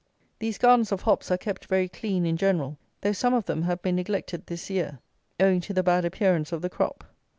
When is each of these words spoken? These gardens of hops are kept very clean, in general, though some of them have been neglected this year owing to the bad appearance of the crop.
These 0.39 0.57
gardens 0.57 0.91
of 0.91 1.03
hops 1.03 1.29
are 1.29 1.37
kept 1.37 1.65
very 1.67 1.87
clean, 1.87 2.25
in 2.25 2.35
general, 2.35 2.79
though 3.01 3.11
some 3.11 3.35
of 3.35 3.45
them 3.45 3.61
have 3.61 3.83
been 3.83 3.97
neglected 3.97 4.47
this 4.47 4.67
year 4.67 4.97
owing 5.39 5.61
to 5.61 5.75
the 5.75 5.83
bad 5.83 6.05
appearance 6.05 6.51
of 6.51 6.63
the 6.63 6.71
crop. 6.71 7.03